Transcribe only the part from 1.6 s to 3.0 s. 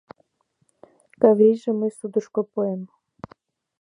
мый судышко пуэм.